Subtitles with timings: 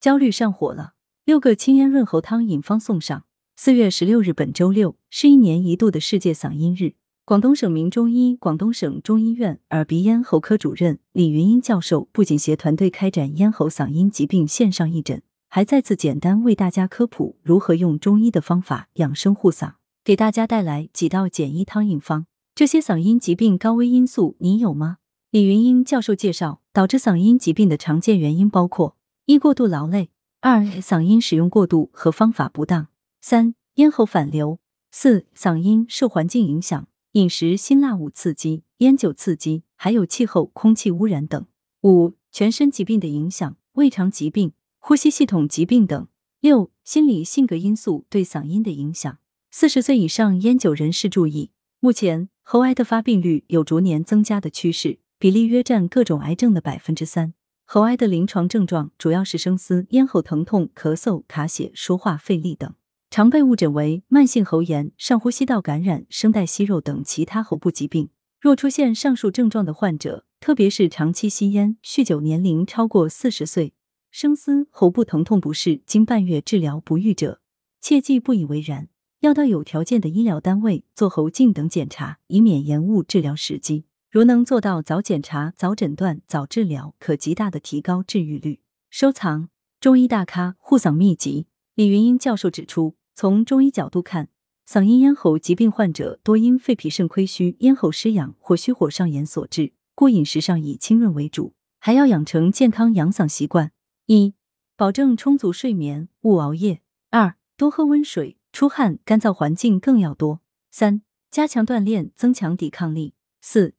[0.00, 0.92] 焦虑上火了，
[1.24, 3.24] 六个清咽润喉汤饮方送上。
[3.56, 6.94] 四月十六日，本周六是一年一度的世界嗓音日。
[7.24, 19.72] 广东省名中医广东省中医院耳鼻咽喉科主任李云英教授不仅携团队开展咽喉嗓音疾病线上义诊，还再次简单为大家科普如何用中医的方法养生护嗓，
[20.04, 22.26] 给大家带来几道简易汤饮方。
[22.54, 24.98] 这些嗓音疾病高危因素你有吗？
[25.32, 28.96] 李云英教授介绍，导致嗓音疾病的常见原因包括：
[29.30, 30.06] 一、过度劳累；
[30.40, 32.86] 二、嗓音使用过度和方法不当；
[33.20, 34.56] 三、咽喉反流；
[34.90, 36.88] 四、嗓音受环境影响。
[37.12, 41.44] 饮食辛辣物刺激、烟酒刺激，还有气候、空气污染等。
[41.82, 46.08] 五、全身疾病的影响，胃肠疾病、呼吸系统疾病等。
[46.40, 49.18] 六、心理性格因素对嗓音的影响。
[49.50, 57.34] 四十岁以上烟酒人士注意，目前喉癌的发病率有逐年增加的趋势，比例约占各种癌症的百分之三。
[57.70, 62.72] 喉癌的临床症状主要是声嘶、咽喉疼痛、咳嗽、卡血、说话费力等。
[63.10, 68.08] 常被误诊为慢性喉炎、上呼吸道感染、声带息肉等其他喉部疾病。
[68.40, 73.74] 若出现上述症状的患者，特别是长期吸烟、酗酒、年龄超过四十岁、
[74.10, 77.42] 声嘶、喉部疼痛不适、经半月治疗不愈者，
[77.82, 78.88] 切记不以为然，
[79.20, 83.84] 要到有条件的医疗单位做喉镜等检查，以免延误治疗时机。
[84.10, 88.60] 如能做到早检查、早诊断、早治疗，可极大的提高治愈率。
[88.88, 92.96] 收藏中医大咖护嗓秘籍，李云英教授指出。
[93.14, 94.30] 从中医角度看，
[94.66, 103.72] 嗓音咽喉疾病患者多因肺脾肾亏虚、咽喉失养或虚火上炎所致，故饮食上以清润为主，还要养成健康养嗓习惯：
[104.06, 104.34] 一、
[104.76, 106.78] 保证充足睡眠，勿熬夜；
[107.10, 110.38] 二、多喝温水，出汗干燥环境更要多；
[110.70, 113.74] 三、加强锻炼，增强抵抗力；四、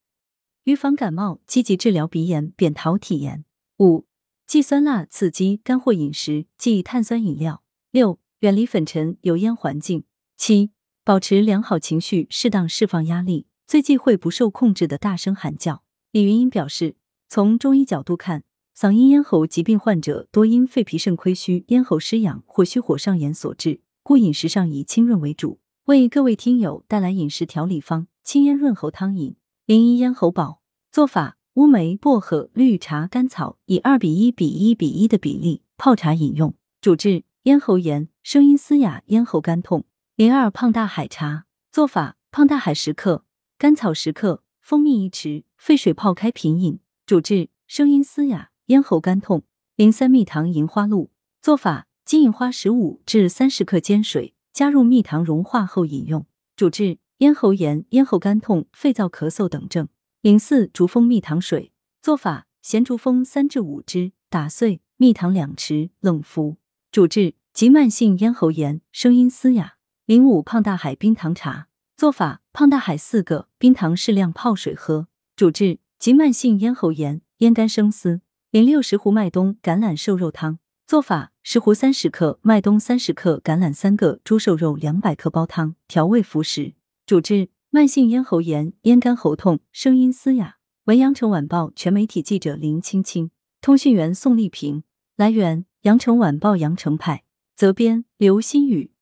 [0.69, 3.43] 预防感冒，积极治疗鼻炎、扁桃体炎；
[3.79, 4.05] 五、
[4.45, 8.19] 忌酸辣刺激干货饮食，忌碳酸饮料；六。
[8.41, 10.05] 远离粉尘、油烟环境。
[10.37, 10.71] 七、
[11.03, 15.83] 保持良好情绪，适当释放压力，最忌讳不受控制的大声喊叫。
[16.11, 16.95] 李云英表示，
[17.27, 18.43] 从中医角度看，
[18.77, 25.59] 嗓音咽喉疾病患者多因肺脾肾亏虚、咽喉失养或虚火上炎所致，故饮食上以清润为主。
[25.85, 29.35] 为各位听友带来饮食调理方：清咽润喉汤饮。
[29.65, 30.58] 零一咽喉宝
[30.91, 36.55] 做法：乌梅、薄荷、绿茶、甘草，以二比一比一比一的比例泡茶饮用。
[36.81, 38.09] 主治咽喉炎。
[38.23, 39.85] 声音嘶哑、咽喉干痛。
[40.15, 43.23] 零二胖大海茶做法：胖大海十克，
[43.57, 46.79] 甘草十克，蜂蜜一匙，沸水泡开品饮。
[47.05, 49.43] 主治声音嘶哑、咽喉干痛。
[49.75, 56.25] 零三蜜糖银花露做法：金银花十五至三十克煎水，加入蜜糖融化后饮用。
[56.55, 59.87] 主治咽喉炎、咽喉干痛、肺燥咳嗽等症。
[60.21, 61.71] 零四竹蜂蜜糖水
[62.01, 66.57] 做法：咸竹蜂三至五支，打碎，蜜糖两匙，冷服。
[66.91, 67.35] 主治。
[67.51, 69.75] 急慢性咽喉炎，声音嘶哑。
[70.05, 75.07] 零五胖大海冰糖茶做法：胖大海四个，冰糖适量泡水喝。
[75.35, 78.21] 主治急慢性咽喉炎，咽干声嘶。
[78.51, 86.73] 零六石斛麦冬橄榄瘦肉汤做法：石斛三十克，麦冬三十克，橄榄三个，猪瘦肉两百克煲汤，调味服食。
[87.05, 90.55] 主治慢性咽喉炎，咽干喉痛，声音嘶哑。
[90.85, 93.29] 文阳城晚报全媒体记者林青青，
[93.61, 94.83] 通讯员宋丽萍。
[95.15, 97.25] 来源：阳城晚报阳城派。
[97.53, 98.91] 责编：刘新宇。